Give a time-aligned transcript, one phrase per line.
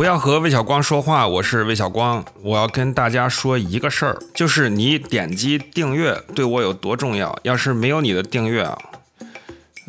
[0.00, 2.24] 不要和魏小光说话，我是魏小光。
[2.40, 7.38] 我要跟大家说一个事儿，就是你点击订阅对我有多重要。
[7.42, 8.78] 要是没有你的订阅啊。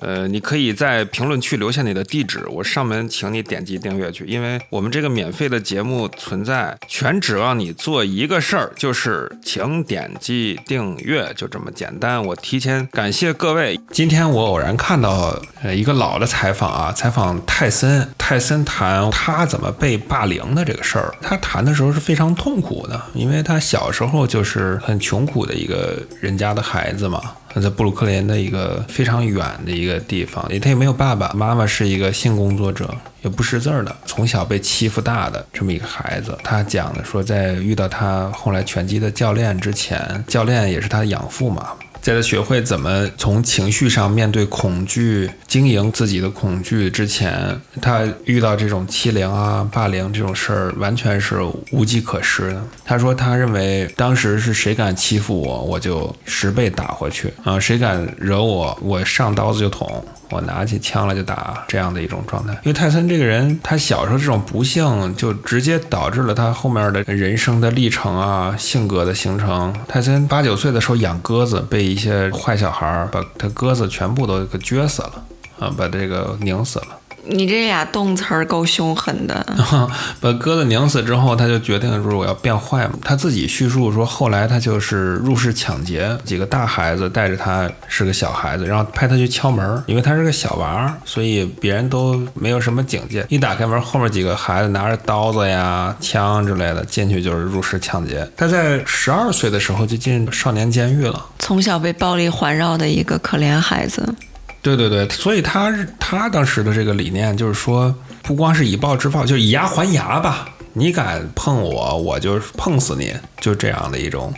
[0.01, 4.25] 呃，你可以在评论区留下你的地址，我上门请你点击订阅去。
[4.25, 12.23] 因为我们这个免费的节目存在，全指望你做一个事儿，就是请点击订阅，就这么简单。
[12.25, 13.79] 我提前感谢各位。
[13.91, 21.13] 今天我偶然看到呃一个老的采访啊，采访泰森，泰森谈他怎么被霸凌的这个事儿。
[21.21, 27.21] 他谈的时候是非常痛苦的，因为他小时候就是很穷苦的一个人家的孩子嘛。
[27.59, 36.37] 在布鲁克林的一个非常远的一个地方，他也没有爸爸妈妈，是一个性工作者，也不识字儿的，从小被欺负大的这么一个孩子。
[36.43, 41.69] 他讲的说，在遇到他后来拳击的教练之前，教练也是他养父嘛。
[42.01, 51.37] 在他学会怎么从情绪上面对恐惧、经营自己的恐惧之前，他遇到这种欺凌啊、霸凌这种事儿，完全是
[51.71, 52.61] 无计可施的。
[52.83, 60.03] 他说，他认为当时是谁敢欺负我，我就十倍打回去啊；谁敢惹我，我上刀子就捅。
[60.31, 62.53] 我拿起枪来就打，这样的一种状态。
[62.63, 69.75] 因为泰森这个人，他小时候这种不幸，就直接导致了他后面的人生的历程啊，性格的形成。
[69.89, 75.25] 泰森八九岁的时候养鸽子，被一些坏小孩把他鸽子全部都给撅死了，
[75.59, 77.00] 啊，把这个拧死了。
[77.25, 79.45] 你这俩动词儿够凶狠的。
[80.19, 82.93] 把鸽子拧死之后，他就决定说我要变坏嘛。
[83.03, 93.25] 他自己叙述说，后来他就是入室抢劫，几个大孩子带着他是个小孩子，然后派他去敲门，因为他是个小娃儿，所以别人都没有什么警戒。
[93.29, 98.27] 一打开门，后面几个孩子拿着刀子呀、枪之类的进去就是入室抢劫。
[98.35, 104.15] 他在十二岁的时候就进少年监狱了，从小被暴力环绕的一个可怜孩子。
[104.61, 110.47] 对对对，所以他他当时的这个理念就是说，不光是以暴制暴，就以牙还牙吧。
[110.73, 114.33] 你敢碰我，我就碰死你，就这样的一种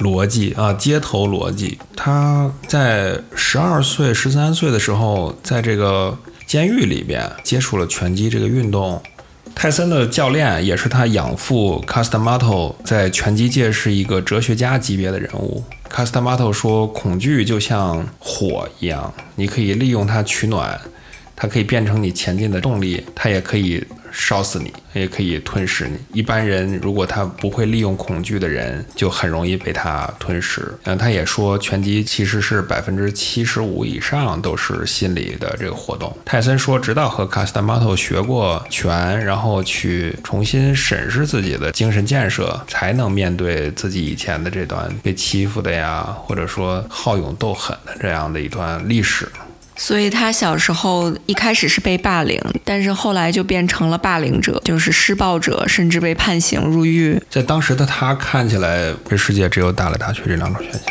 [0.00, 1.78] 逻辑啊，街头逻辑。
[1.96, 9.00] 他在十二岁、十三岁的时候，在这个监狱里边接触了拳击这个运动。
[9.54, 15.62] 泰森的教练也是他养父 c a s t a m a t o 在拳击界是一个哲学家级别的人物。
[15.92, 20.80] C a s t a m a t o 说：“恐惧就像火一样，你可以利用它取暖，
[21.34, 25.98] 它可以变成你前进的动力，它也可以。”烧死你，也可以吞噬你。
[26.12, 30.72] 一般人如果他不会利用恐惧的人，就很容易被他吞噬。
[30.84, 36.16] 嗯，他也说，拳击其实是百分之七十五以上都是心理的这个活动。
[36.24, 49.28] 泰森说，直到和卡斯塔马托学过拳，然后去重新审视自己的精神建设，才能面对自己以前的这段被欺负的呀，或者说好勇斗狠的这样的一段历史。
[49.82, 57.20] 所以他小时候一开始是被霸凌，但是后来就变成了霸凌者，就是施暴者，甚至被判刑入狱。
[57.30, 60.82] 在当时的他看起来，这世界只有打来打去这两种选项。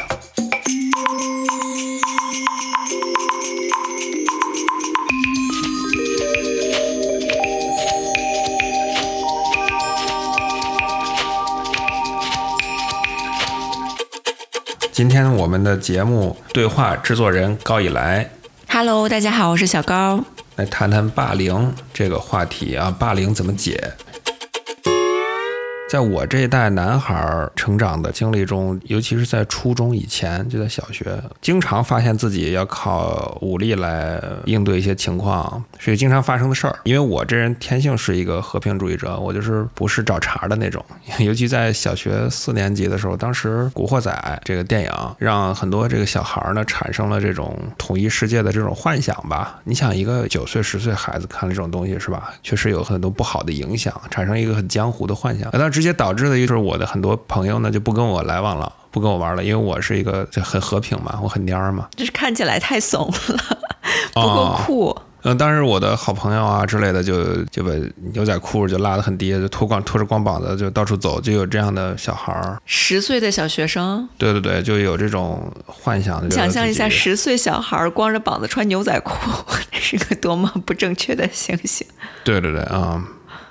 [14.92, 18.28] 今天我们的节目对话制作人高以来。
[18.72, 20.24] Hello，大家好，我是小高，
[20.56, 23.92] 来谈谈霸凌这个话题啊，霸凌怎么解？
[25.90, 36.78] 在我这一代男孩成长的经历中，尤其是在初中以前，就在小学，经常发现自己要靠武力来应对一些情况，是一个经常发生的事儿。
[36.84, 40.86] 因为我这人天性是一个和平主义者，我就是不是找茬的那种。
[41.18, 44.12] 尤其在小学四年级的时候，当时《古惑仔》
[44.46, 49.60] 这个电影让很多这个小孩呢产生了这种统一世界的这种幻想吧。
[49.64, 52.32] 你想，一个九岁十岁孩子看了这种东西是吧？
[52.44, 55.50] 确实有很多不好的影响，产生一个很江湖的幻想。
[55.80, 61.88] 直接导致的就是我的很多朋友呢就不跟我来往了，不跟我玩了，因为我是一个就很和平嘛，我很蔫儿嘛。
[61.96, 63.58] 就是看起来太怂了，
[64.14, 65.02] 不够酷。
[65.22, 67.72] 嗯，当时我的好朋友啊之类的，就就把
[68.14, 72.62] 牛仔裤就拉得很低，就脱光脱着光膀子就到处走，就有这样的小孩儿。
[72.66, 74.08] 十岁的小学生。
[74.18, 76.30] 对对对，就有这种幻想。
[76.30, 79.14] 想象一下，十岁小孩光着膀子穿牛仔裤，
[79.72, 81.88] 是个多么不正确的形象。
[82.26, 83.02] 对对对，啊。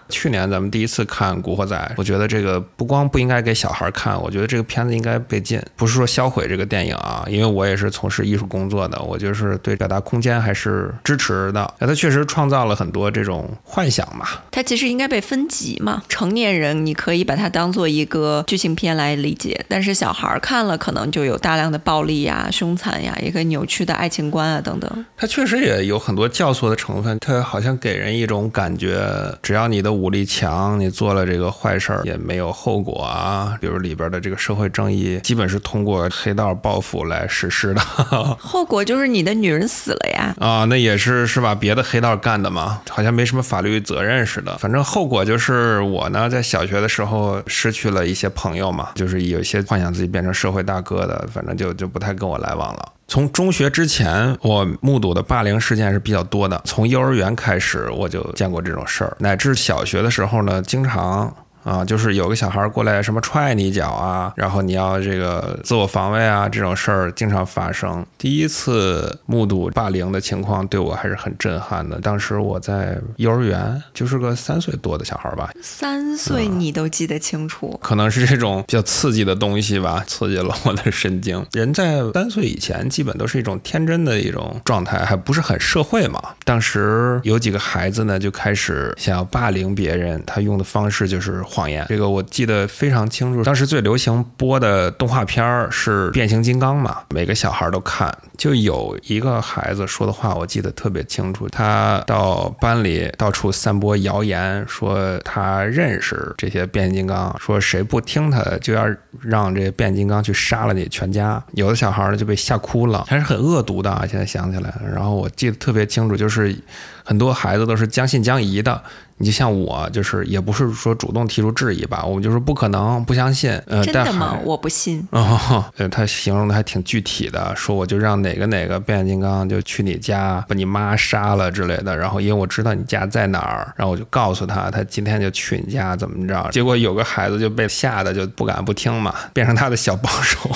[0.08, 5.60] 去年咱们第一次看《古惑仔》，我觉得这个不光不应该给小孩看，我觉得这个片子应该被禁。
[5.76, 11.74] 不是说销毁这个电影啊，因为我也是从事艺术工作的，我就是对表达空间还是支持的。
[11.78, 14.26] 那它确实创造了很多这种幻想嘛。
[14.50, 16.02] 它其实应该被分级嘛。
[16.08, 25.04] 成年人你可以把它当做一个剧情片来理解，但是小孩看了可能就有大量的暴力呀、凶残呀、一个扭曲的爱情观啊等等。
[25.16, 29.06] 它确实也有很多教唆的成分，它好像给人一种感觉，
[29.42, 29.97] 只要你的。
[29.98, 33.56] 武力强，你做了这个坏事儿也没有后果啊。
[33.60, 37.80] 比如里边的这个社会正义，基本是通过黑道报复来实施的。
[38.38, 40.34] 后果就是你的女人死了呀。
[40.38, 41.54] 啊，那也是是吧？
[41.54, 44.56] 别的黑道干的嘛，好像没什么法律责任似的。
[44.58, 52.92] 反正后果就是我呢，在小学的时候失去了一些朋友嘛，就是有一些幻想自己变成社会大哥的，反正就就不太跟我来往了。
[53.08, 56.60] 从中学之前，我目睹的霸凌事件是比较多的。
[56.66, 61.34] 从幼儿园开始，我就见过这种事儿，乃至小学的时候呢，经常。
[61.64, 68.04] 啊，就是有个小孩过来什么踹你一脚啊，然后你要这个自我防卫啊，这种事儿经常发生。
[68.16, 72.00] 第一次目睹霸凌的情况，对我还是很震撼的。
[72.00, 81.44] 当时我在幼儿园，就是个三岁多的小孩吧，三岁你都记得清楚，可能是这种比较刺激的东西吧，刺激了我的神经。
[81.52, 86.22] 人在三岁以前，基本都是一种天真的一种状态，还不是很社会嘛。
[86.44, 91.44] 当时有几个孩子呢，就开始想要霸凌别人，他用的方式就是。
[91.48, 93.42] 谎言，这个我记得非常清楚。
[93.42, 98.16] 当时最流行播的动画片儿是变形金刚嘛，每个小孩都看。
[98.36, 101.48] 就有一个孩子说的话，我记得特别清楚。
[101.48, 108.86] 他到班里到处散播谣言，说他认识这些变形金刚，说谁不听他的，就要
[109.20, 111.42] 让这变形金刚去杀了你全家。
[111.54, 114.06] 有的小孩呢就被吓哭了，还是很恶毒的啊！
[114.08, 116.56] 现在想起来，然后我记得特别清楚，就是
[117.02, 118.80] 很多孩子都是将信将疑的。
[119.18, 123.50] 你就像我，就是也不是说主动提出质疑吧，我就是不可能不相信。
[123.66, 124.38] 呃，真的吗？
[124.44, 125.06] 我不信。
[125.10, 136.48] 哦， 他形容的还挺具体的，说我就让哪个哪个变形金刚就去你家把你妈杀了之类的，然后因为我知道你家在哪儿，然后我就告诉他，他今天就去你家怎么着。
[136.52, 140.48] 结果有个孩子就被吓得就不敢不听嘛，变成他的小帮手，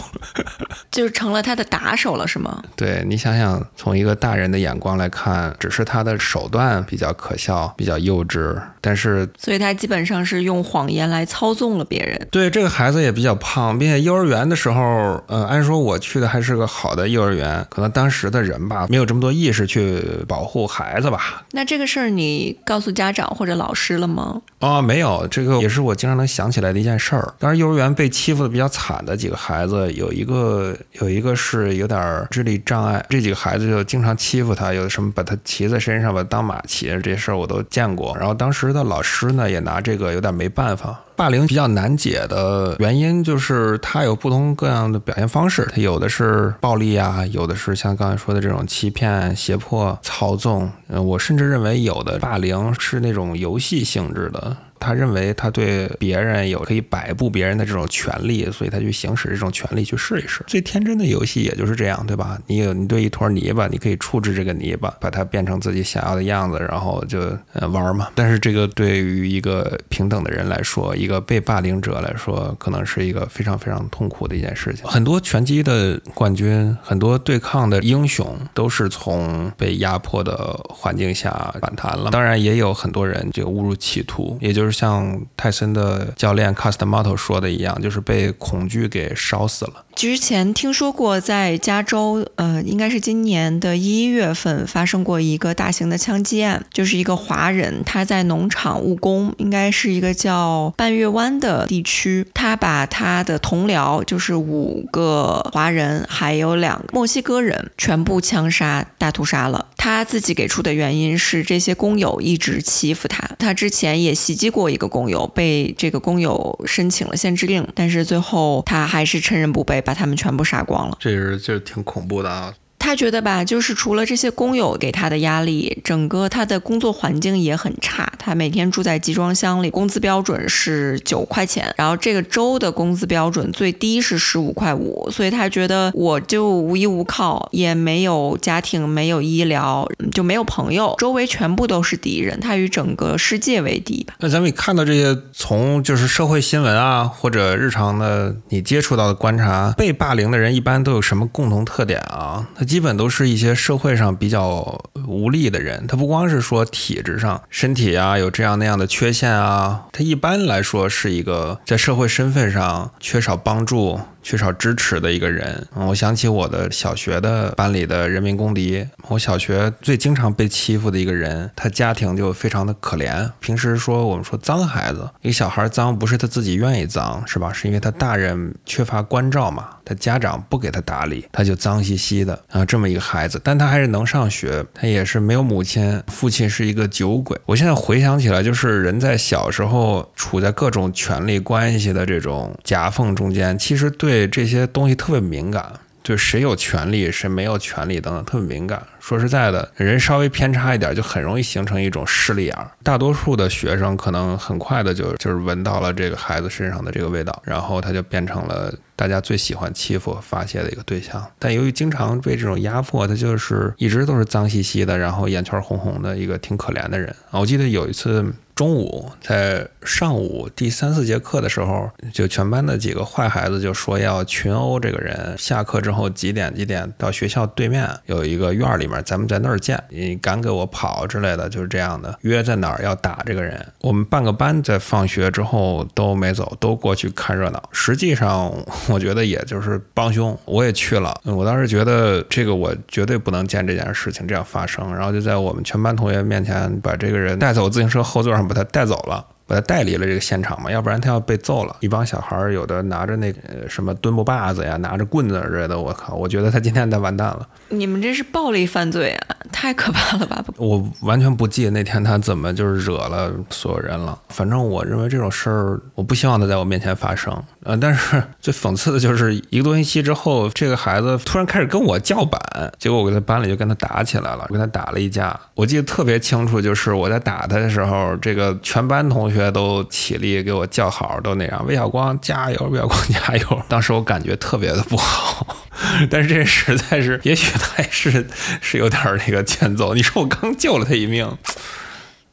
[0.92, 2.62] 就成了他的打手了，是吗？
[2.76, 8.51] 对你想想，从一个大人的眼光来看，只是他的手段比较可笑，比较幼稚。
[8.80, 12.28] 但是，所以他基本上是用谎言来操纵了别人。
[12.30, 21.44] 对，这个孩子也比较胖，并且幼儿园的时候，呃，按说我去的还是个好的幼儿园，可能当时的人吧，没有这么多意识去保护孩子吧。
[21.52, 24.40] 那这个事儿你告诉家长或者老师了吗？
[24.58, 27.34] 啊，没有，这个也是我经常能想起来的一件事儿。
[27.38, 38.16] 当时幼儿园被欺负的比较惨的几个孩子，有一个有一个是有点智力障碍，这几个孩子就经常欺负他，有什么把他骑在身上，把他当马骑，这些事儿我都见过。
[38.18, 41.00] 然后当时的老师呢，也拿这个有点没办法。
[41.14, 50.68] 霸凌比较难解的原因就是它有不同各样的表现方式，它有的是暴力啊，有的是像刚才说的这种欺骗、胁迫、操纵。
[50.88, 54.56] 嗯，我甚至认为有的霸凌是那种游戏性质的。
[54.82, 60.42] 他认为他对别人有可以摆布别人的这种权利，所以他去行使这种权利去试一试。
[60.48, 62.36] 最天真的游戏也就是这样，对吧？
[62.48, 67.20] 你有你对一坨泥巴，你可以处置这个泥巴，把它变成自己想要的样子，然后就
[67.52, 68.08] 呃玩嘛。
[68.16, 74.84] 但是这个对于一个平等的人来说，一个被霸凌者来说，可能是一个非常非常痛苦的一件事情。
[74.84, 82.10] 很多拳击的冠军，很多对抗的英雄，都是从被压迫的环境下反弹了。
[82.10, 84.71] 当然，也有很多人就误入歧途，也就是。
[84.72, 89.84] 像泰森的教练 Custamato 说的一样，就是被恐惧给烧死了。
[89.94, 109.66] 之前听说过，在加州，呃，应该是今年的一月份发生过一个大型的枪击案，就是一个华人，他在农场务工，应该是一个叫半月湾的地区，他把他的同僚，就是五个华人，还有两个墨西哥人，全部枪杀、大屠杀了。
[109.76, 119.81] 他自己给出的原因是，这些工友一直欺负他，他之前也袭击过一个工友，被这个工友申请了限制令，但是最后他还是趁人不备。
[119.84, 122.54] 把他们全部杀光了，这是就是挺恐怖的啊。
[122.82, 128.12] 他觉得吧，就是除了这些工友给他的压力，整个他的工作环境也很差。
[128.18, 144.14] 他每天住在集装箱里，工资标准是九块钱，然后这个州的工资标准最低是十五块五，所以他觉得我就无依无靠，也没有家庭，没有医疗，就没有朋友，周围全部都是敌人，他与整个世界为敌吧。
[144.18, 152.48] 那咱们看到这些，从就是社会新闻啊，或者日常的你接触到的观察，被霸凌的人一般都有什么共同特点啊？
[152.56, 152.66] 他。
[152.72, 165.66] 基本都是一些社会上比较无力的人，他不光是说体质上身体啊有这样那样的缺陷啊，他一般来说是一个在社会身份上缺少帮助、缺少支持的一个人。
[165.74, 173.30] 我想起我的小学的班里的人民公敌，我小学最经常被欺负的一个人，他家庭就非常的可怜。
[173.40, 177.52] 平时说我们说脏孩子，一个小孩脏不是他自己愿意脏，是吧？
[177.52, 183.40] 是因为他大人缺乏关照嘛，他家长不给他打理，他就脏兮兮的啊，这么一个孩子。
[183.42, 187.38] 但他还是能上学，他也是没有母亲，父亲是一个酒鬼。
[187.46, 198.82] 我现在回想起来，就是人在小时候处在各种权力关系的这种夹缝中间，其实对对这些东西特别敏感，就谁有权利，谁没有权利等等，特别敏感。
[199.00, 202.54] 说实在的，人稍微偏差一点，就很容易形成一种势利眼。
[202.82, 211.26] 大多数的学生可能很快的就就是闻到了这个孩子身上的这个味道，然后他就变成了大家最喜欢欺负、发泄的一个对象。
[211.38, 217.16] 但由于经常被这种压迫，他就是一直都是脏兮兮的，然后眼圈红红的一个挺可怜的人。
[217.30, 218.22] 我记得有一次。
[218.54, 225.34] 中午在上午第三四节课的时候，就全班的几个坏孩子就说要群殴这个人。
[225.38, 229.82] 下课之后几点几点到学校对面有一个院里面，咱们在那儿见。
[229.88, 232.16] 你敢给我跑之类的，就是这样的。
[232.20, 233.66] 约在哪儿要打这个人。
[233.80, 237.62] 我们半个班在放学之后都没走，都过去看热闹。
[237.72, 238.52] 实际上，
[238.88, 240.38] 我觉得也就是帮凶。
[240.44, 241.18] 我也去了。
[241.24, 244.94] 我当时觉得这个我绝对不能见这件事情这样发生。
[244.94, 248.42] 然后就在我们全班同学面前把这个人带走自行车后座上。
[248.52, 251.76] 把他带走了，把他带离了这个现场嘛，要不然他要被揍了。
[251.80, 253.30] 一帮小孩儿有的拿着那
[253.68, 257.46] 什么墩布把子呀，拿着棍子之类的，我靠，我觉得他今天他完蛋了。
[257.68, 260.42] 你们这是暴力犯罪啊，太可怕了吧！
[260.56, 264.18] 我完全不记得那天他怎么就是惹了所有人了。
[264.30, 267.30] 反正我认为这种事儿，我不希望他在我面前发生。
[267.64, 272.40] 呃，但是最讽刺的就是一个多星期之后，这个孩子突然开始跟我叫板，
[272.78, 275.38] 结果我在班里就跟他打起来了，我跟他打了一架。
[275.54, 283.62] 我记得特别清楚，就是我在打他的时候，这个全班同学都起立给我叫好，都那样，魏晓光加油，魏晓光加油。
[283.68, 285.46] 当时我感觉特别的不好，
[286.10, 288.26] 但是这实在是，也许他也是
[288.60, 289.94] 是有点那个欠揍。
[289.94, 291.36] 你说我刚救了他一命，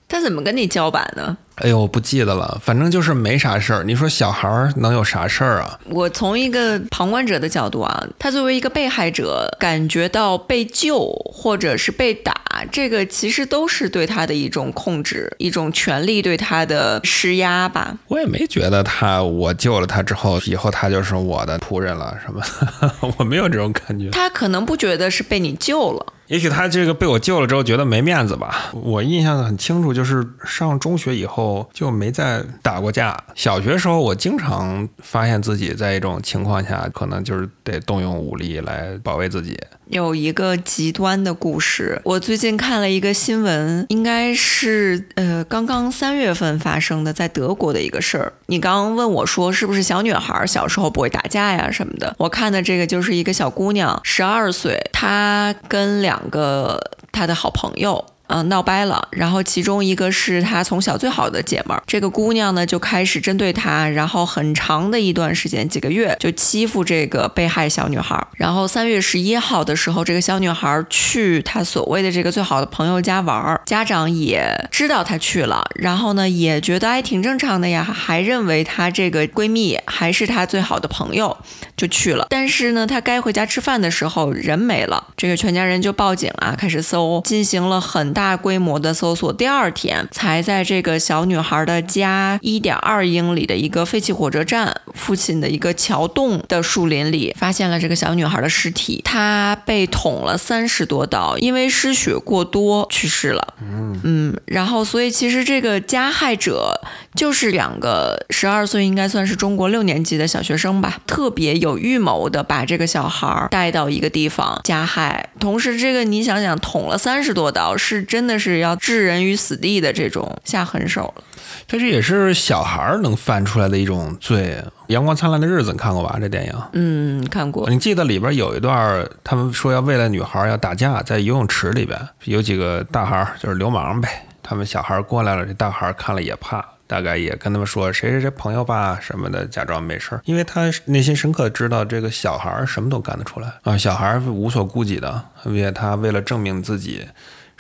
[0.07, 1.37] 他怎么跟你叫板呢？
[1.61, 3.83] 哎呦，我不记得了，反正就是没啥事儿。
[3.83, 5.79] 你说小孩儿能有啥事儿啊？
[5.89, 12.33] 我从一个旁观者的角度啊，他作为一个被害者，感觉到被救或者是被打，
[12.71, 17.97] 这个其实都是对他的一种控制，一种权力对他的施压吧。
[18.07, 22.41] 我也没觉得他，我救了他之后，以后他就是我的仆人了，什么？
[23.17, 24.09] 我没有这种感觉。
[24.11, 28.71] 他可能不觉得是被你救了，也许他这个被我救了之后觉得没面子吧。
[28.74, 31.69] 我印象很清楚，就是上中学以后。
[31.74, 33.17] 就没再打过架。
[33.36, 39.57] 小学时候，我经常发现自己在一种情况下，可能就是得动用武力来保卫自己。
[39.88, 48.31] 有一个极端的故事，我最近看了一个新闻，应该是呃刚刚三月份发生的，在德国的一个事儿。
[48.45, 52.13] 你刚刚问我说是不是小女孩小时候不会打架呀什么的？
[52.19, 56.79] 我看的这个就是一个小姑娘，十二岁，她跟两两个
[57.11, 58.03] 他的好朋友。
[58.29, 68.24] 嗯，闹掰了，然后其中一个是他从小最好的姐们儿，这个姑娘呢就开始针对他，然后很长的一段时间，几个月就欺负这个被害小女孩。
[68.33, 81.36] 然后三月十一号的时候，这个小女孩去她所谓的这个最好的朋友家玩儿，家长也知道她去了，然后呢也觉得还挺正常的呀，还认为她这个闺蜜还是她最好的朋友，
[81.75, 82.27] 就去了。
[82.29, 88.13] 但是呢，她该回家吃饭的时候人没了，这个全家人就报警啊，开始搜，进行了很。
[88.18, 99.01] 大规模的搜索，第二天才在这个小女孩的家一点二英里的一个废弃火车站附近的一个桥洞的树林里，发现了这个小女孩的尸体。
[99.05, 103.53] 她被捅了三十多刀，因为失血过多去世了。
[103.61, 106.81] 嗯嗯，然后所以其实这个加害者
[107.15, 115.29] 就是两个十二岁，应该算是中国六年级的小学生吧，特别有预谋的把这个小孩带到一个地方加害。
[115.39, 118.05] 同时，这个你想想，捅了三十多刀是。
[118.09, 121.23] 真的是要置人于死地的这种下狠手了，
[121.67, 124.57] 但是也是小孩儿能犯出来的一种罪。
[124.87, 126.17] 阳光灿烂的日子你看过吧？
[126.19, 127.69] 这电影，嗯，看过。
[127.69, 134.25] 你记得里边有一段，他们说要为了女孩要打架，在游泳池里边有几个大孩儿就是流氓呗。
[134.41, 147.05] 他们小孩过来了，这大孩看了也怕，大概也跟他们说谁谁谁朋友吧什么的，假装没事儿因为他内心深刻知道这个小孩什么都干得出来啊，小孩无所顾忌的，而且他为了证明自己。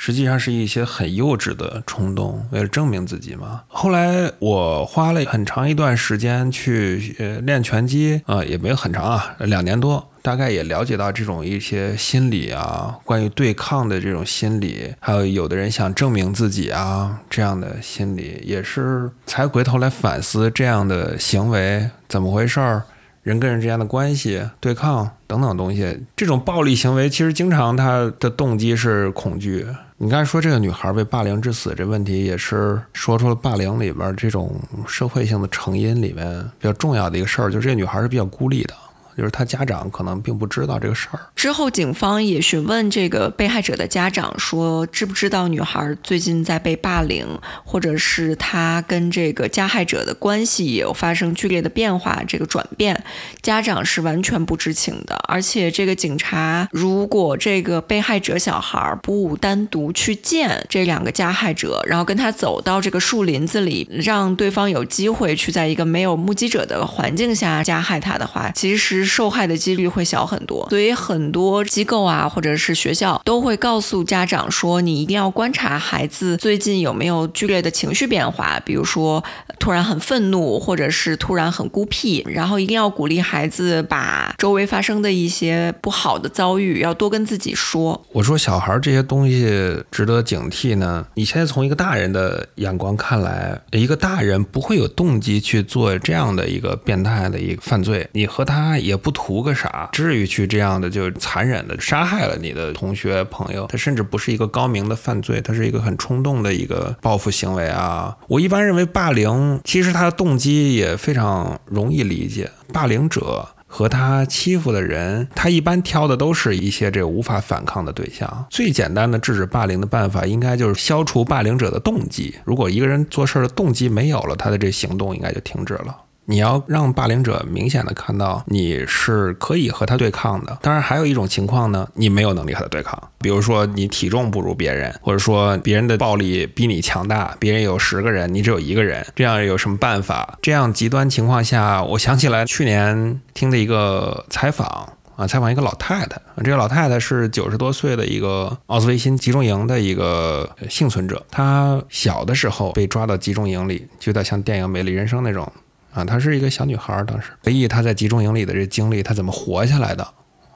[0.01, 3.63] 实际上是一些很幼稚的冲动，为了证明自己嘛。
[3.67, 22.83] 后来我花了很长一段时间去呃练拳击啊，也没有很长啊，两年多，大概也了解到这种一些心理啊，关于对抗的这种心理，还有有的人想证明自己啊这样的心理，也是才回头来反思这样的行为怎么回事儿。
[23.21, 25.99] 人跟人之间的关系、对抗等等东西。
[26.15, 29.67] 这种暴力行为其实经常它的动机是恐惧。
[30.01, 38.73] 你刚才说这个女孩被霸凌致死这问题，也是说出了霸凌里边这种社会性的成因里面比较重要的一个事儿，就是这个女孩是比较孤立的。
[39.19, 41.19] 就是他家长可能并不知道这个事儿。
[41.35, 47.27] 之后，警方也询问这个被害者的家长说，知不知道女孩最近在被霸凌，
[47.65, 53.03] 或者是她跟这个加害者的关系也有发生剧烈的变化，这个转变，
[53.41, 55.19] 家长是完全不知情的。
[55.27, 69.08] 而且，这个警察如果这个被害者小孩不单独去见这两个加害者，然后跟他走到这个树林子里，让对方有机会去在一个没有目击者的环境下加害他的话，其实。
[69.09, 79.23] 受害的几率会小很多，所以很多机构啊，或者是学校都会告诉家长说，你一定要观察孩子最近有没有剧烈的情绪变化，比如说
[79.57, 87.99] 突然很愤怒，或者是突然很孤僻，然后一定要鼓励孩子把周围发生的一些不好的遭遇要多跟自己说。
[88.11, 91.07] 我说小孩这些东西值得警惕呢。
[91.15, 98.98] 你现在从一个大人的眼光看来，一个大人不会有动机去做这样的一个变态的一个犯罪，你和他也。
[98.99, 99.89] 不图个啥？
[99.91, 103.65] 至于去这样的就残忍的杀害了你的同学朋友？
[103.67, 108.15] 他甚至不是一个高明的犯罪，他是一个很冲动的一个报复行为啊！
[108.27, 112.51] 我一般认为霸凌其实他的动机也非常容易理解。
[112.71, 118.45] 霸凌者和他欺负的人，他一般挑的都是一些这无法反抗的对象。
[118.49, 122.35] 最简单的制止霸凌的办法，应该就是消除霸凌者的动机。
[122.43, 125.95] 如果一个人做事的动机没有了，他的这行动应该就停止了。
[126.29, 130.59] 你要让霸凌者明显的看到你是可以和他对抗的。
[130.61, 133.01] 当然，还有一种情况呢，你没有能力和他对抗。
[133.17, 140.37] 比如说，你体重不如别人，或者说别人的暴力比你强大，别人有十个人，你只有一个人，这样有什么办法？
[140.39, 144.67] 这样极端情况下，我想起来去年听的一个采访
[145.15, 151.25] 啊，采访一个老太太，这个老太太是九十多岁的一个奥斯维辛集中营的一个幸存者。
[151.31, 155.51] 她小的时候被抓到集中营里，就有点像电影《美丽人生》那种。
[155.93, 160.07] 啊，她是一个小女孩，当时回忆她在集中营里的这经历，她怎么活下来的？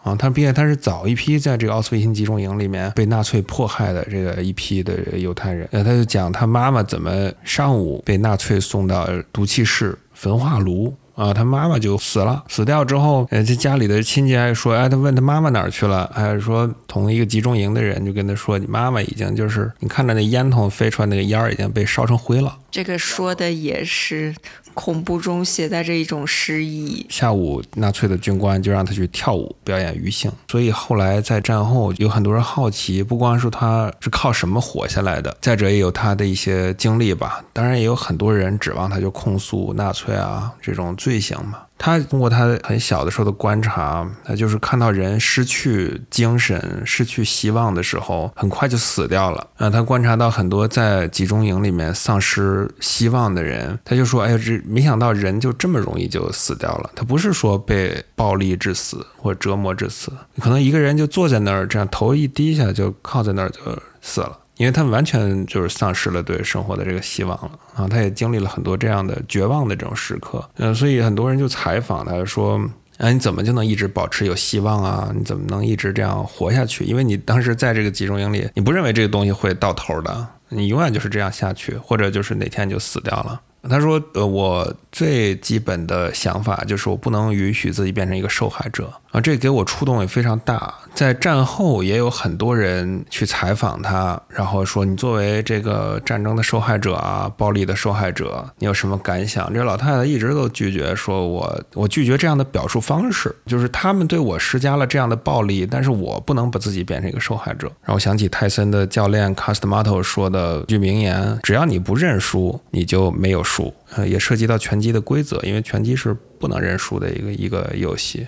[0.04, 5.68] 啊，她毕竟她是早一批在这个奥斯维辛集中营里面被纳粹迫害的这个一批的犹太人。
[5.72, 12.44] 呃，她就讲她妈妈怎么上午被纳粹送到毒气室焚化炉啊，她妈妈就死了。
[12.50, 16.12] 死掉之后，呃，这家里的亲戚还说，哎，他问他妈妈哪儿去了？
[16.14, 22.54] 还是说同一个集中营的人就跟他说，你妈妈已经就是你看着那烟囱飞出来那个烟儿已经被烧成灰了。
[22.74, 24.36] 这个说的也是。
[24.76, 27.06] 恐怖中携带着一种诗意。
[27.08, 37.46] 下午，纳粹的军官就让他去跳舞表演余性，所以后来在战后，有很多人好奇，不光是他是靠什么活下来的，再者也有他的一些经历吧。
[37.54, 41.60] 当然，也有很多人指望他就控诉纳粹啊这种罪行嘛。
[41.86, 49.46] 他通过他很小的时候的观察，他就是看到人失去精神、失去希望的时候，很快就死掉了。
[49.58, 56.92] 啊，他观察到很多在集中营里面丧失希望的人，他就说：“哎呀，这没想到人就这么容易就死掉了。
[56.96, 63.60] 他不是说被暴力致死或折磨致死，可能一个人就坐在那儿，这样头一低下就靠在那儿就
[64.02, 67.88] 死了。”因为他完全就是丧失了对生活的这个希望了啊！
[67.88, 72.58] 他也经历了很多这样的绝望的这种时刻，嗯，所以很多人就采访他说
[73.00, 75.12] ：“啊，你怎么就能一直保持有希望啊？
[75.16, 76.84] 你怎么能一直这样活下去？
[76.86, 90.74] 因为你当时在这个集中营里，你不认为这个东西会到头的，你永远就是这样下去，或者就是哪天就死掉了。”他说：“呃，我最基本的想法就是我不能允许自己变成一个受害者啊，这给我触动也非常大。
[90.94, 99.52] 在战后也有很多人去采访他，然后说你作为这个战争的受害者啊，暴力的受害者，你有什么感想？
[99.54, 107.72] 这老太太一直都拒绝说，我我拒绝这样的表述方式，就是他们对我施加了这样的暴力，但是我不能把自己变成一个受害者。
[107.84, 113.44] 让我想起泰森的教练 Castmato 说的句名言：只要你不认输，你就没有。
[113.44, 118.26] 输，呃，也涉及到拳击的规则，因为拳击是不能认输的一个一个游戏，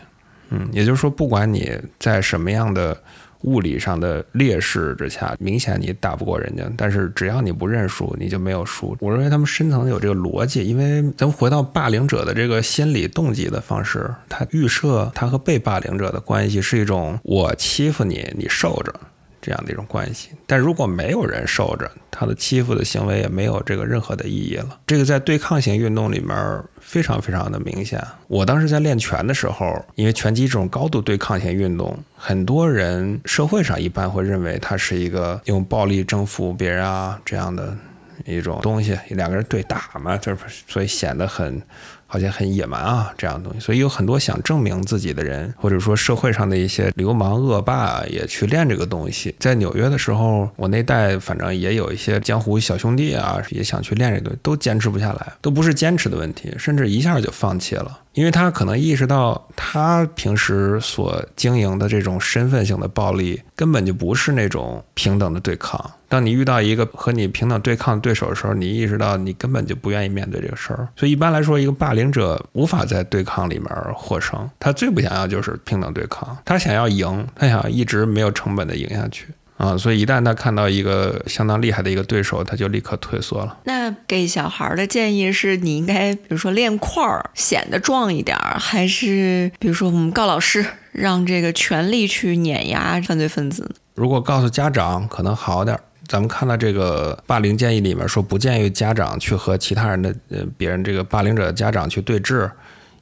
[0.49, 2.97] 嗯，也就是说，不管你在什么样的
[3.41, 8.97] 物理上的劣势之下，明显你打不过人家，但是只要你不认输，你就没有输。
[8.99, 18.93] 我认为他们深层有这个逻辑，因为咱们回到霸凌者的这个心理动机的方式，他预设他和被霸凌者的关系是一种我欺负你，你受着。
[19.45, 24.79] 这样的一种关系，但如果没有人受着他的欺负的行为，也没有这个任何的意义了。
[24.87, 26.35] 这个在对抗型运动里面
[26.81, 28.03] 非常非常的明显。
[28.27, 37.77] 我当时在练拳的时候，因为拳击这种高度对抗型运动，很多人社会上一般会认为它是一个用暴力征服别人啊这样的
[38.25, 41.61] 一种东西，两个人对打嘛，就是所以显得很。
[42.15, 43.59] 好好像很野蛮啊这样的东西。
[43.59, 49.35] 所以有很多想证明自己的人，或者说社会上的一些流氓恶霸也去练这个东西。
[49.37, 57.99] 在纽约的时候，我那代反正也有一些江湖小兄弟啊，也想去练这个，都坚持不下来，都不是坚持的问题，甚至一下就放弃了。
[58.15, 65.91] 因为他可能意识到，他平时所经营的这种身份性的暴力，根本就不是那种平等的对抗。
[66.07, 70.87] 当你遇到一个和你平等对抗的对手的时候，你意识到你根本就不愿意面对这个事儿。
[70.95, 74.49] 所以一般来说，一个霸凌者无法在对抗里面获胜。
[74.59, 79.27] 他最不想要就是平等对抗，他想要赢，他想一直没有成本的赢下去。
[79.57, 83.57] 啊，所以一旦他看到一个相当厉害的一个对手，他就立刻退缩了。
[83.63, 93.73] 那给小孩的建议是你应该，比如说练块儿显得壮一点儿，还是比如说我们告老师，让这个权力去碾压犯罪分子？
[93.93, 95.81] 如果告诉家长可能好点儿。
[96.05, 102.51] 咱们看到这个霸凌建议里面说，不建议家长去和其他人的呃别人这个霸凌者的家长去对峙，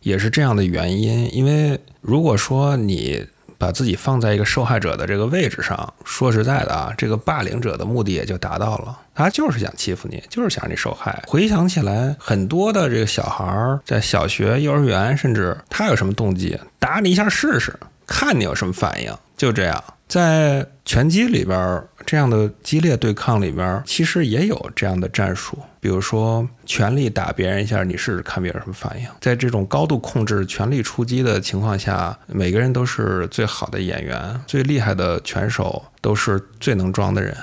[0.01, 1.35] 也是这样的原因。
[1.35, 3.25] 因为如果说你。
[3.63, 11.23] 把自己放在一个受害者的这个位置上，说实在的啊，这个霸凌者的目的也就达到了，他就是想欺负你，就是想让你受害。
[11.25, 17.73] 回想起来，很多的这个小孩儿在小学、幼儿园，甚至他有什么动机，打你一下试试，
[18.05, 19.81] 看你有什么反应，就这样。
[20.07, 25.57] 在拳击里边，这样的激烈对抗里边，其实也有这样的战术。
[25.79, 29.07] 比如说，全力打别人一下，你试试看别人什么反应。
[29.19, 37.35] 在这种高度控制、全力出击的情况下，每个人都是最好的演员，最厉害的拳手都是最能装的人。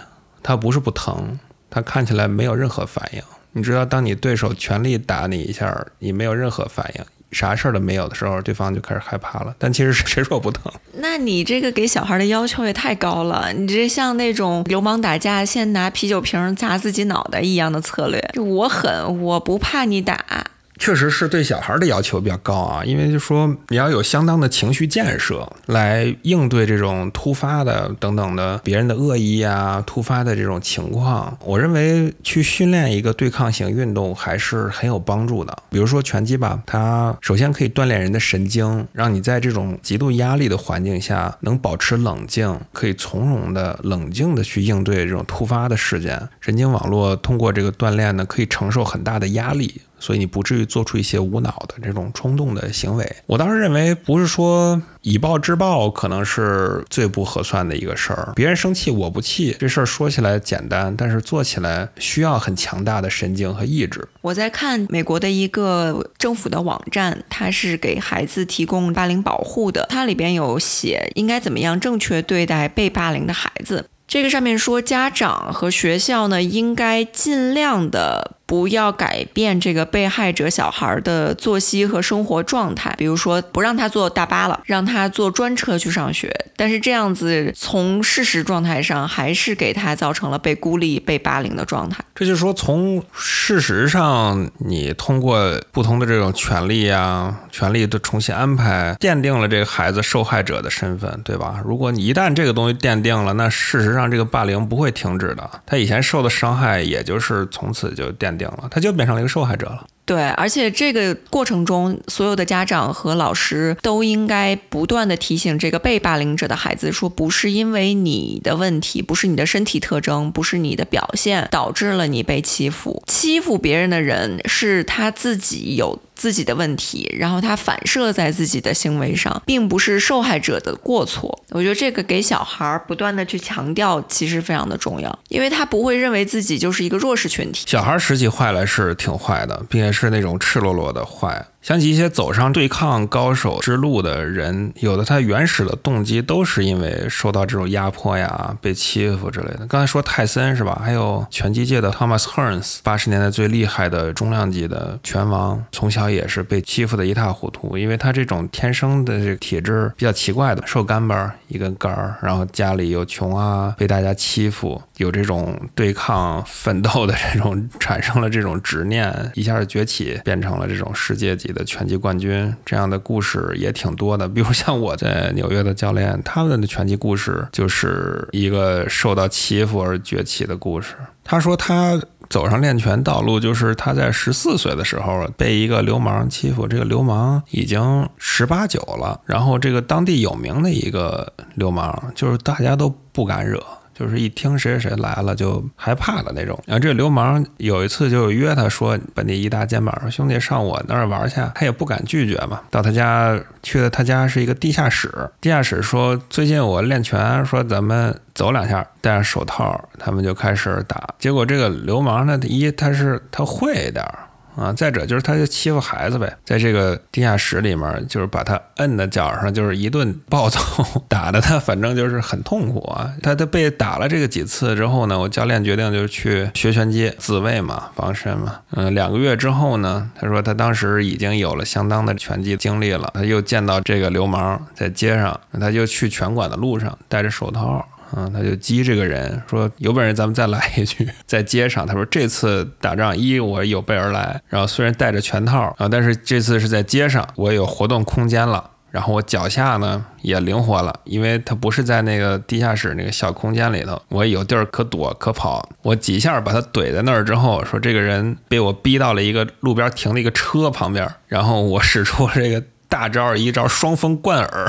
[0.42, 3.23] 他不是不疼，他看起来没有任何反应。
[3.53, 7.05] 你知道，当你对手全力打你一下，你没有任何反应。
[7.33, 9.55] 啥事儿都没有的时候，对方就开始害怕了。
[9.59, 10.73] 但其实 谁说不疼？
[10.95, 13.53] 那你这个给小孩的要求也太高了。
[13.53, 18.21] 你这像那种流氓打架，先拿啤酒瓶砸自己脑袋一样的策略。
[18.35, 20.47] 就我狠，我不怕你打。
[20.81, 31.37] 确实是对小孩的要求比较高啊，因为就说你要有相当的情绪建设来应对这种突发的等等的别人的恶意啊，突发的这种情况。
[31.45, 35.57] 我认为去训练一个对抗型运动还是很有帮助的。
[35.69, 46.27] 比如说拳击吧，它首先可以锻炼人的神经，让你在这种极度压力的环境下能保持冷静，可以从容的、冷静的去应对这种突发的事件。
[46.40, 49.83] 神经网络通过这个锻炼呢，可以承受很大的压力。
[50.01, 53.17] 所以你不至于做出一些无脑的这种冲动的行为。
[53.27, 58.33] 我当时认为，不是说以暴制暴可能是最不合算的一个事儿。
[58.35, 64.09] 别人生气我不气，这事儿说起来简单，但是做起来需要很强大的神经和意志。
[64.23, 73.87] 我在看美国的一个政府的网站，它是给孩子提供霸凌保护的，它里边有写应该怎么样正确对待被霸凌的孩子。
[74.09, 78.39] 这个上面说，家长和学校呢，应该尽量的。
[78.51, 86.35] 不要改变这个被害者小孩的作息和生活状态，比如说不让他坐大巴了，让他坐专车去上学。
[86.57, 92.05] 但是这样子从事实状态上，还是给他造成了被孤立、被霸凌的状态。
[92.13, 101.63] 这就是说，从事实上，你通过不同的这种权利啊、权利的重新安排，奠定了这个孩子受害者的身份，对吧？
[101.65, 108.39] 如果你一旦这个东西奠定了，那事实上这个霸凌不会停止的，他以前受的伤害，也就是从此就奠。
[108.48, 109.87] 了，他就变成了一个受害者了。
[110.05, 126.00] 对，而且这个过程中，所有的家长和老师都应该不断的提醒这个被霸凌者的孩子，说不是因为你的问题，不是你的身体特征，不是你的表现导致了你被欺负，欺负别人的人是他自己有。
[126.21, 131.43] 自己的问题，然后他反射在自己的行为上，并不是受害者的过错。
[131.49, 137.65] 我觉得这个给小孩不断的去强调，其实非常的重要，因为他不会认为自己就是一个弱势群体。
[137.67, 141.43] 小孩实际坏了是挺坏的，并且是那种赤裸裸的坏。
[141.62, 149.66] 想起一些走上对抗高手之路的人，有的他原始的动机都是因为受到这种压迫呀、被欺负之类的。
[149.66, 150.81] 刚才说泰森是吧？
[150.83, 171.51] 还有拳击界的 Thomas Hearns，八十年代最厉害的重量级的拳王，从小也是被欺负的一塌糊涂，因为他这种天生的这个体质比较奇怪的，瘦干巴一根杆儿，然后家里又穷啊，被大家欺负，有这种对抗奋斗的这种，产生了这种执念，一下崛起，变成了这种世界级。
[171.51, 180.95] 的拳击冠军这样的故事也挺多的，比如像我在纽约的教练，他们的拳击故事就是一个受到欺负而崛起的故事。
[181.25, 193.61] 他说他走上练拳道路，就是他在十四岁的时候被一个流氓欺负，这个流氓已经十八九了，然后这个当地有名的一个流氓，就是大家都不敢惹。
[194.01, 196.59] 就是一听谁谁谁来了就害怕的那种。
[196.65, 202.63] 然后这个流氓有一次就约他说，把那一搭肩膀说兄弟上我那儿玩去，他也不敢拒绝嘛。
[202.71, 211.07] 到他家去的他家是一个地下室，地下室说最近我练拳，说咱们走两下，戴上手套，他们就开始打。
[211.19, 214.21] 结果这个流氓呢，一他是他会点儿。
[214.57, 220.61] 啊，再者就是他就欺负孩子呗，在这个地下室里面，就是把他摁在脚上，就是一顿暴揍，
[221.09, 223.13] 打的他反正就是很痛苦啊。
[223.23, 228.57] 他他被打了这个几次之后呢，我教练决定就去学拳击自卫嘛，防身嘛。
[228.73, 237.87] 嗯，两个月之后呢，他说他当时已经有了相当的拳击经历了，他又见到这个流氓在街上，他就去拳馆的路上戴着手套。
[238.16, 248.70] 嗯，他就激这个人说：“有本事咱们再来一局，在街上。”他说：“这次打仗，一我有备而来，然后虽然带着拳套啊，但是这次是在街上，我有活动空间了。
[248.90, 255.68] 然后我脚下呢也灵活了，因为他不是在那个地下室那个小空间里头，我有地儿可躲可跑。
[255.83, 264.68] 我几下把他怼在那儿之后，说这个人被我逼到了一个路边停的一个车旁边，然后我使出这个大招，一招双峰贯耳。”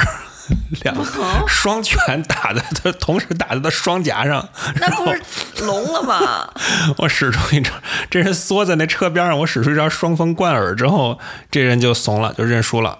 [0.83, 0.95] 两
[1.47, 5.21] 双拳打在他，同时打在他双颊上，那不是
[5.63, 6.49] 聋了吗？
[6.97, 7.71] 我使出一招，
[8.09, 12.97] 这人缩在那车边上，我使出一招双峰贯耳之后，这人就怂了，就认输了。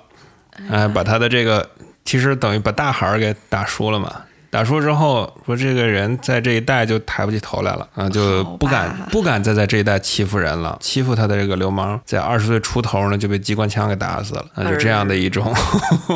[0.70, 1.70] 哎，把他的这个，
[2.06, 4.22] 其实等于把大孩儿给打输了嘛。
[4.52, 10.78] 打输之后，说这个人在这一代就抬不起头来了啊，就不敢不敢再在这一代欺负人了。
[10.82, 14.46] 欺负他的这个流氓，在二十岁出头呢，就被机关枪给打死了。
[14.56, 15.56] 那就这样的一种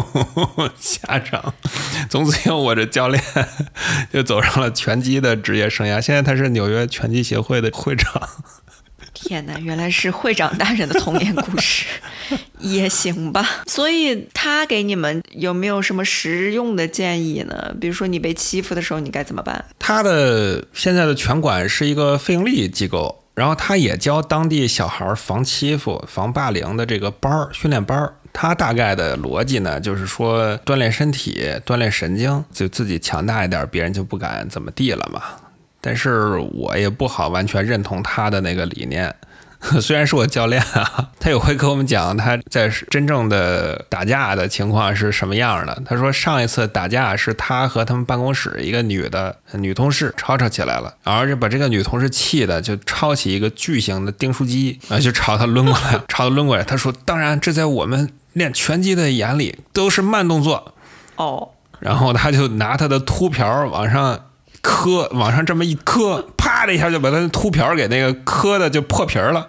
[0.78, 1.54] 下场。
[2.10, 3.24] 从此以后，我这教练
[4.12, 6.02] 就走上了拳击的职业生涯。
[6.02, 8.21] 现在他是纽约拳击协会的会长。
[9.27, 11.85] 天哪，原来是会长大人的童年故事，
[12.59, 13.63] 也行吧。
[13.65, 17.73] 所以他给你们有没有什么实用的建议呢？
[17.81, 19.65] 比如说你被欺负的时候，你该怎么办？
[19.79, 28.13] 他的现在的拳馆是一个非盈利机构，然后他也教当地小孩防欺负、防霸凌的这个班儿、训练班儿。
[28.31, 35.21] 他大概的逻辑呢，就是说锻炼身体、锻炼神经，就自己强大一点，别人就不敢怎么地了嘛。
[35.86, 39.13] 但是我也不好完全认同他的那个理念，
[39.80, 45.80] 虽然是我教练啊，他也会跟我们讲他在真正的打架的情况是什么样的。
[45.86, 56.63] 他说上一次打架是他和他们办公室一个女的女同事吵吵起来了，然后就把这个女同事气的就抄起一个巨型的订书机啊，就朝他抡过来，朝他抡过来。
[56.63, 60.74] 他说：“当然，这在我们练拳击的眼里都是慢动作。”
[61.17, 64.19] 哦，然后他就拿他的秃瓢往上。
[64.65, 69.45] 磕往上这么一磕，啪的一下就把他秃瓢给那个磕的就破皮了，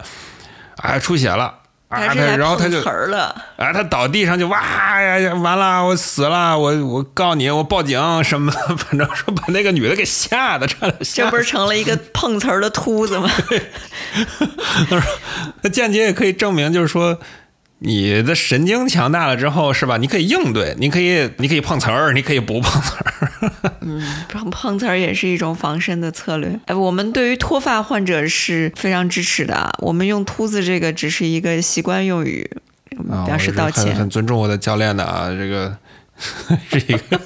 [0.77, 1.45] 哎，出血了
[1.89, 2.07] 啊！
[2.09, 8.53] 他然后他就啊，他倒地上就哇呀呀，完了，我死了，我我告你，我报警什么？
[8.77, 10.67] 反正说把那个女的给吓的，
[11.15, 13.31] 这不是成了一个碰瓷儿的秃子吗？
[14.91, 15.03] 他说
[15.63, 17.19] 那间接也可以证明，就是说。
[17.79, 19.99] 你的神经强大了之后，是吧？
[19.99, 23.73] 你可以应对，你可以，你可以碰瓷儿，你可以不碰瓷儿。
[23.83, 26.59] 嗯，碰碰瓷儿也是一种防身的策略。
[26.67, 29.71] 哎，我们对于脱发患者是非常支持的。
[29.81, 32.51] 我们用“秃子”这个只是一个习惯用语，
[33.27, 33.95] 表示道歉。
[33.95, 35.77] 很尊重我的教练的啊，这个
[36.71, 37.21] 是一个。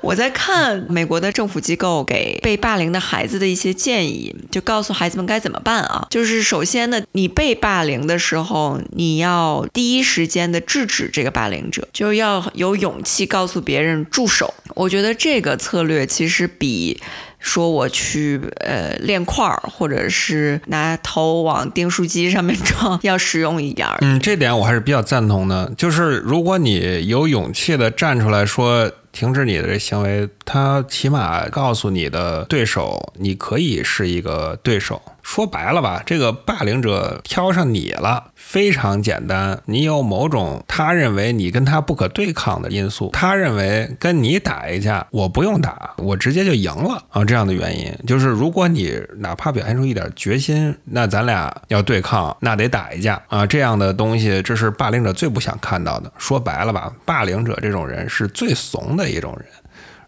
[0.00, 6.06] 我在看美国的政府机构给被霸凌的孩子的一些建议，就告诉孩子们该怎么办啊。
[6.10, 14.52] 就是首先呢，你被霸凌的时候，你要第一时间的制止这个霸凌者，就要有勇气告诉别人住手。
[14.74, 17.00] 我觉得这个策略其实比
[17.38, 23.86] 说我去呃练块儿，或者是拿头往订书机上面撞要实用一点。
[24.00, 25.72] 嗯，这点我还是比较赞同的。
[25.76, 28.90] 就是如果你有勇气的站出来说。
[29.12, 35.00] 停止你的这行为，他起码告诉你的对手，你可以是一个对手。
[35.30, 39.62] 说白了吧，这个霸凌者挑上你了，非常简单。
[39.64, 47.24] 你有某种他认为你跟他不可对抗的因素，他认为跟你打一架，我不用打，我直接就赢了啊。
[47.24, 53.46] 这样的原因就是，如果你哪怕表现出一点决心，那咱俩要对抗，那得打一架啊。
[53.46, 56.10] 这样的东西，这是霸凌者最不想看到的。
[56.18, 59.46] 说白了吧，霸凌者这种人是最怂的一种人，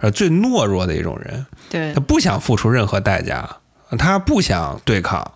[0.01, 1.47] 呃，最懦弱的一种人。
[1.71, 3.49] 对他不想付出任何代价。
[3.99, 5.33] 他不想对抗，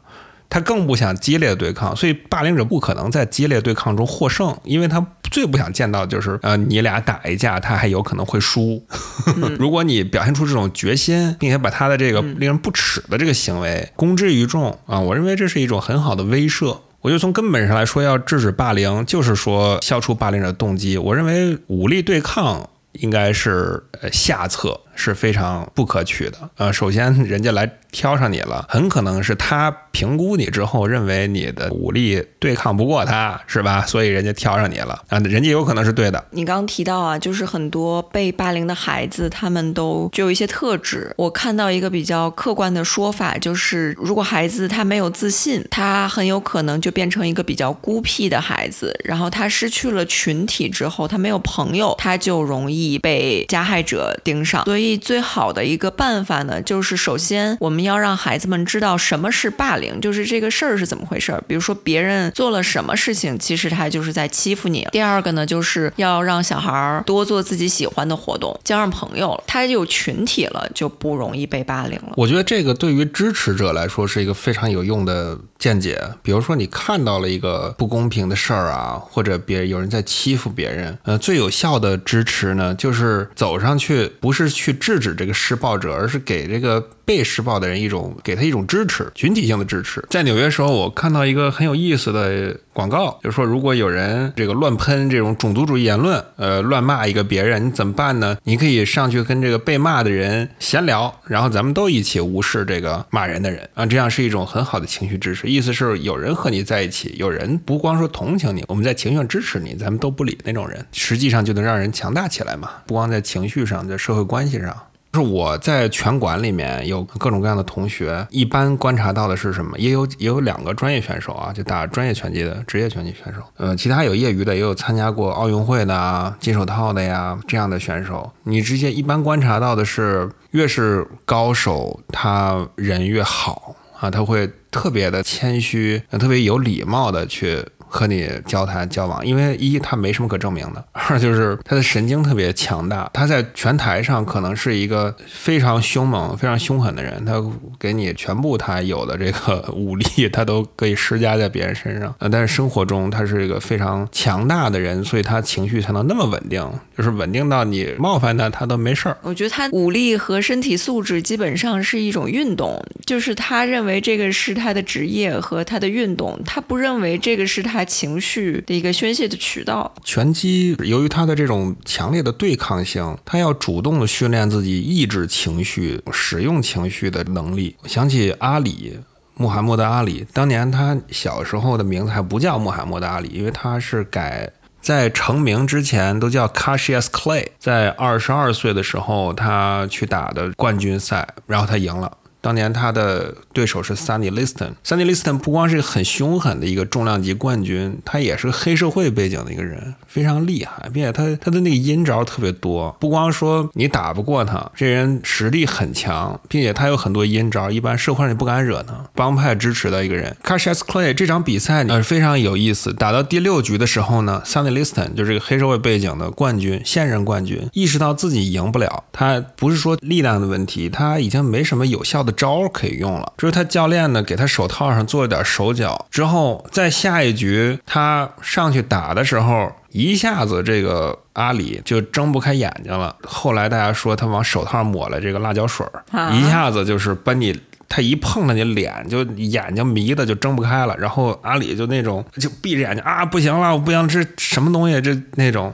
[0.48, 8.82] 他更不想激烈的对抗，所以霸凌者不可能在激烈对抗中获胜，因为他最不想见到就是呃你俩打一架，他还有可能会输。
[9.58, 16.78] 如果你表现出这种决心，并且把他的这个令人不齿的这个行为公之于众啊，我认为这是一种很好的威慑。
[17.00, 20.96] 我就从根本上来说，要制止霸凌，就是说消除霸凌者的动机。
[20.96, 22.68] 我认为武力对抗。
[23.00, 24.80] 应该是呃下策。
[24.96, 26.50] 是非常不可取的。
[26.56, 33.84] 呃，首先人家来挑上你了，很可能是他评估你之后认为你的武力对抗不过他，是吧？
[33.86, 36.24] 所以人家挑上你了啊，人家有可能是对的。
[36.30, 41.12] 你刚提到啊，就是很多被霸凌的孩子，他们都具有一些特质。
[41.16, 48.98] 我看到一个比较客观的说法，就是如果孩子他没有自信，他很有可能就变成一个比较孤僻的孩子。
[49.04, 54.64] 然后他失去了群体之后，他没有朋友，他就容易被加害者盯上。
[54.64, 54.85] 所以。
[54.94, 61.42] 最好的一个办法呢，就是首先我们要让孩子们知道什么是霸凌，就是这个事儿是怎么回事儿。
[61.48, 64.86] 比如说别人做了什么事情，其实他就是在欺负你。
[64.92, 72.12] 第二个呢，就是要让小孩儿多做自己喜欢的活动，交上朋友了，他有群体了，就不容易被霸凌了。
[72.16, 76.00] 我觉得这个对于支持者来说是一个非常有用的见解。
[76.22, 84.76] 比如说你看到了一个不公平的事儿啊，或者别有人在欺负别人，呃，最有效的支持呢，就是走上去，不是去。
[84.76, 86.90] 制止这个施暴者，而是给这个。
[87.06, 90.04] 被施暴的人一种给他一种支持，群体性的支持。
[90.10, 98.36] 在纽约时候，我看到一个很有意思的广告，就是说，如果有人这个乱喷这种种族主义言论，呃，乱骂一个别人，你怎么办呢？
[98.42, 105.46] 你可以上去跟这个被骂的人闲聊，然后咱们都一起无视这个骂人的人啊，这样是一种很好的情绪支持。
[105.46, 112.70] 意思是有人和你在一起，有人不光说同情你，我们在情绪上支持你，咱们都不理那种人，实际上就能让人强大起来嘛。
[112.84, 114.76] 不光在情绪上，在社会关系上。
[115.16, 119.78] 是我在拳馆里面有各种各样的同学，一般观察到的是什么？
[119.78, 123.40] 也有也有两个专业选手啊，就打专业拳击的职业拳击选手。
[123.56, 128.30] 呃，其他有业余的，也有参加过奥运会的啊，金手套的呀这样的选手。
[128.42, 137.64] 你直接一般观察到的是，越是高手，他人越好啊，他会特别的谦虚，特别有礼貌的去。
[137.88, 143.08] 和你交谈交往，因为一他没什么可证明的，二就是他的神经特别强大。
[143.12, 147.34] 他在拳台上可能是一个非常凶猛、非常凶狠的人，他
[147.78, 152.14] 给你全部他有的这个武力，他都可以施加在别人身上。
[152.18, 159.16] 呃，但是生活中他是一个非常强大的人，所以他情绪才能那么稳定，就是稳定到你冒犯他，他都没事儿。
[159.22, 167.75] 我觉得他武力和身体素质基本上是一种运动，就是他认为这个是他的职业和他的运动，他不认为这个是他。
[167.76, 169.94] 他情绪的一个宣泄的渠道。
[170.02, 177.76] 拳击由于它的这种强烈的对抗性，它要主动的训练自己抑制情绪、使用情绪的能力。
[177.84, 178.98] 想起阿里，
[179.34, 187.48] 穆罕默德阿里，当年他小时候的名字还不叫穆罕默德阿里，因为他是改在成名之前都叫 Cassius Clay。
[187.58, 192.16] 在二十二岁的时候，他去打的冠军赛，然后他赢了。
[192.46, 194.70] 当年他的对手是 Sunny Liston。
[194.84, 202.96] Sunny Liston 不光是个很凶狠的一个重量级冠军，他也是黑社会背景的一个人，非常厉害，并且他他的那个阴招特别多。
[203.00, 208.94] 不光说你打不过他，这人实力很强，并且他有很多阴招，一般社会上也不敢惹他。
[209.16, 210.36] 帮派支持的一个人。
[210.44, 222.35] Cassius Clay 这场比赛呃非常有意思，打到第六局的时候呢，Sunny Liston 就是这个黑社会背景的冠军，现任冠军，意识到自己赢不了，他不是说力量的问题，他已经没什么有效的。
[222.36, 233.16] 招可以用了，就是他教练呢给他手套上做了点手脚，之后在下一局他上去打的时候，一下子这个阿里就睁不开眼睛了。
[233.24, 245.72] 后来大家说他往手套抹了这个辣椒水儿，一下子就是把你他一碰到你脸就眼睛迷的就睁不开了，然后阿里就那种就闭着眼睛啊不行了，我不行，这什么东西这那种，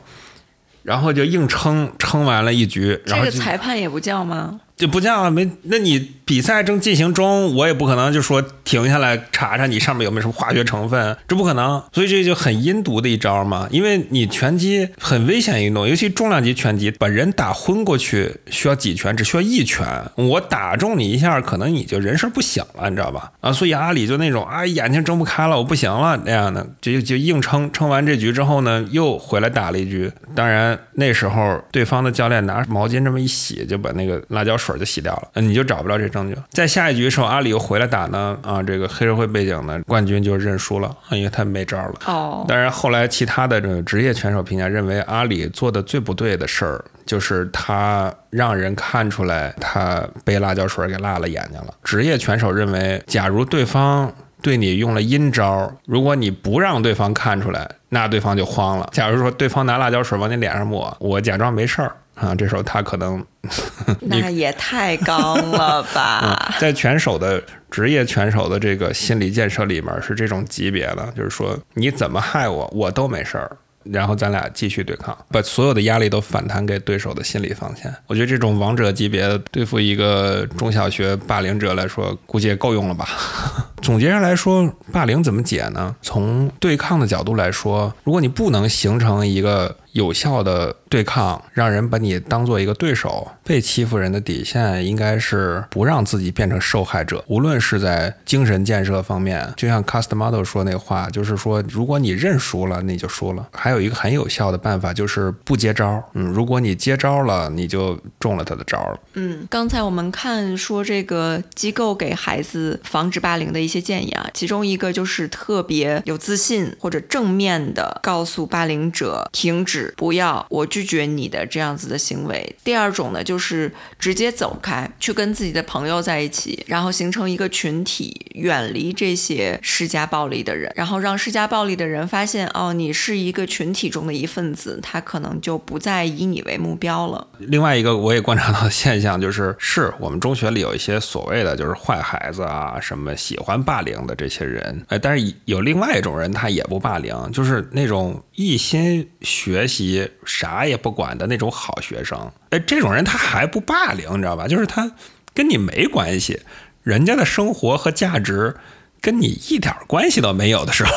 [0.83, 4.61] 然后就硬撑撑完了一局，这个裁判也不叫吗？
[4.83, 6.11] 就不叫没，那你。
[6.25, 11.83] 比赛正进行中，我也不可能就说停下来查查你上面有没有什么化学成分，这不可能。
[11.93, 13.69] 所以这就很阴毒的一招嘛。
[13.71, 19.87] 因为你拳击很危险运动，尤其重量级拳击，把人打昏过去需要几拳，只需要一拳。
[20.15, 23.33] 我打中你一下，可能你就人事不省了，你知道吧？
[23.41, 27.71] 啊，所以阿里就那种啊，眼睛睁不开了，我不行了那样的，就就硬撑。
[27.73, 30.11] 撑完这局之后呢，又回来打了一局。
[30.35, 36.37] 当然那时候对方的教练拿毛巾这么一洗，就把那个辣椒水就洗掉了，你就找不着这证据。
[36.51, 41.95] 在下一局的时候，阿里又回来打呢，啊，这个黑社会背景的冠军就认输了，因为他没招了。
[42.07, 51.75] 哦，但是后来其他的这个职业拳手评价认为，阿里做的最不对的事儿就是他让人看出来他被辣椒水给辣了眼睛了。
[51.83, 58.89] 职业拳手认为，假如对方对你用了阴招，如果你不让对方看出来，那对方就慌了。
[58.93, 61.95] 假如说对方拿辣椒水往你脸上抹，我假装没事儿。
[62.23, 63.25] 啊，这时候他可能
[64.01, 66.55] 那也太刚了吧！
[66.61, 77.93] 在拳手的职业拳手的这个心理建设里面是这种级别的，就是说你怎么害我，我都没事儿然后咱俩继续对抗，把所有的压力都反弹给对手的心理防线。
[78.07, 83.09] 我觉得这种王者级别对付一个中小学霸凌者来说，估计也够用了吧。
[83.83, 85.97] 总结上来说，霸凌怎么解呢？
[86.01, 97.23] 从对抗的角度来说，如果你不能形成一个有效的对抗，让人把你当做一个对手，被欺负人的底线应该是不让自己变成受害者。
[97.29, 103.49] 无论是在精神建设方面，就像 Cust Model 说那话，就是说，如果你认输了，你就输了。
[103.53, 106.03] 还有一个很有效的办法就是不接招。
[106.15, 109.01] 嗯，如果你接招了，你就中了他的招了。
[109.15, 122.55] 嗯，刚才我们看说这个机构给孩子防止霸凌的一些建议啊，其中一个就是特别有自信或者正面的告诉霸凌者停止，不要，我拒绝你的这样子的行为。
[122.65, 137.25] 第二种呢，就是直接走开，去跟自己的朋友在一起，然后形成一个群体，远离这些施加暴力的人，然后让施加暴力的人发现，哦，你是一个群体中的一份子，他可能就不再以你为目标了。
[137.39, 143.93] 另外一个我也观察到的现象就是，是我们中学里有一些所谓的就是坏孩子啊，什么喜欢霸凌。
[144.03, 152.31] 的这些人，哎，但是有另外一种人，他也不霸凌，就是那种一心学习、啥也不管的那种好学生。
[152.51, 154.47] 哎，这种人他还不霸凌，你知道吧？
[154.47, 154.93] 就是他
[155.33, 156.41] 跟你没关系，
[156.83, 158.55] 人家的生活和价值。
[159.03, 160.93] 跟你一点关系都没有的时候，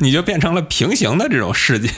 [0.00, 1.90] 你就变成了平行的这种世界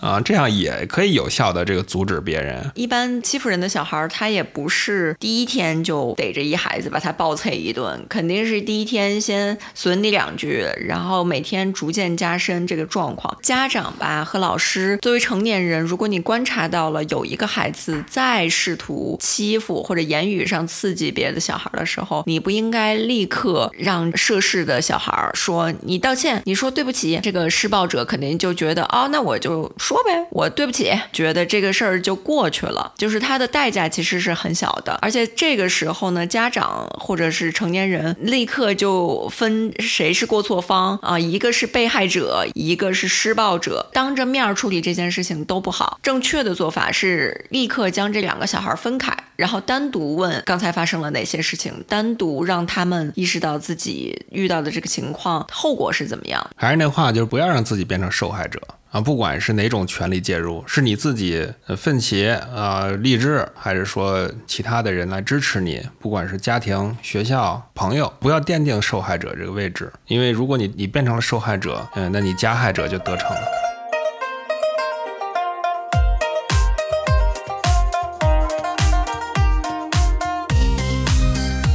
[0.00, 2.72] 啊，这样也可以有效的这个阻止别人。
[2.74, 13.38] 一般欺负人的小孩，他也不是第一天就逮着一孩子把他暴揍一顿，肯定是第一天先损你两句，然后每天逐渐加深这个状况。
[13.42, 23.70] 家长吧和老师作为成年人，如果你观察到了有一个孩子在试图欺负或者言语上刺激别的小孩的时候，你不应该立刻。
[23.84, 32.92] 让涉事的小孩说你道歉，你说对不起，这个施暴者肯定就觉得哦，那我就说呗，我对不起，觉得这个事儿就过去了。
[32.96, 46.00] 就是他的代价其实是很小的，而且这个时候呢，家长或者是成年人立刻就分谁是过错方啊，一个是被害者，一个是施暴者，当着面处理这件事情都不好。
[46.02, 53.73] 正确的做法是立刻将这两个小孩分开，然后单独问刚才发生了哪些事情，单独让他们意识到自。
[53.74, 56.48] 自己遇到的这个情况后果是怎么样？
[56.54, 58.60] 还是那话，就是不要让自己变成受害者
[58.92, 59.00] 啊！
[59.00, 61.44] 不管是哪种权力介入，是你自己
[61.76, 73.63] 奋起啊励志，还是说其他的人来支持你，不管是家庭、学校、朋友，不要奠定受害者这个位置，因为如果你你变成了受害者，嗯，那你加害者就得逞了。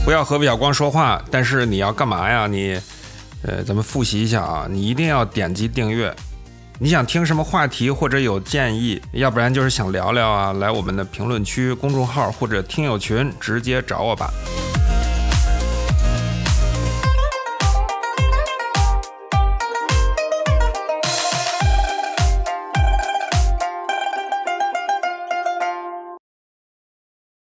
[0.09, 2.47] 不要和魏小光说话，但是你要干嘛呀？
[2.47, 2.75] 你，
[3.43, 6.11] 呃，咱们复习一下啊，你一定要点击订阅。
[6.79, 14.31] 你想听什么话题或者有建议，要不然就是想聊聊啊，来我们的评论区、公众号或者听友群直接找我吧。